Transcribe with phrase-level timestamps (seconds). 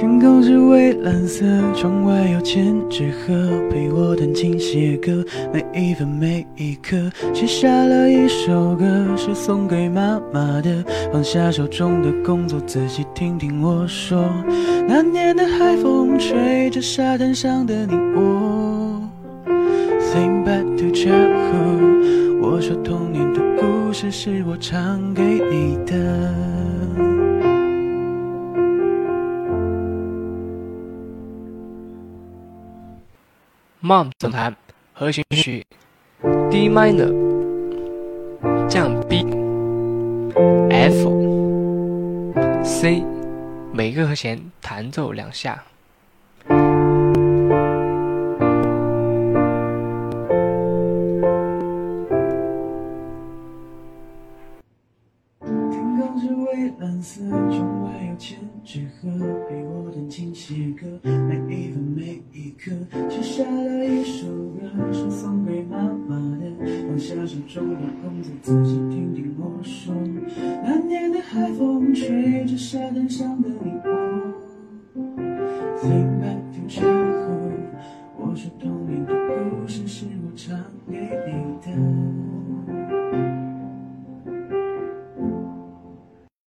[0.00, 3.34] 天空是蔚蓝色，窗外有千纸鹤
[3.68, 6.96] 陪我弹琴写歌，每一分每一刻
[7.34, 10.82] 写下了一首歌，是送给妈妈的。
[11.12, 14.24] 放下手中的工作，仔细听听我说。
[14.88, 19.02] 那年的海风吹着沙滩上的你我。
[20.14, 26.32] Think back to childhood，我说童年的故事是我唱给你的。
[33.82, 34.54] Mom 总弹
[34.92, 35.64] 和弦曲
[36.50, 37.10] D minor
[38.68, 39.24] 降 B
[40.68, 41.08] F
[42.62, 43.02] C
[43.72, 45.64] 每个和弦弹奏两下。
[46.46, 46.60] 天
[55.96, 59.08] 空是蔚蓝色，窗外有千纸鹤
[59.48, 59.79] 陪我
[60.10, 62.72] 听写歌每一分每一刻
[63.08, 66.50] 写下了一首歌是送给妈妈的
[66.88, 69.94] 放下手中的工子仔细听听我说
[70.64, 75.06] 那年的海风吹着沙滩上的你我
[75.80, 77.70] think back to childhood
[78.18, 80.60] 我说童年的故事是我唱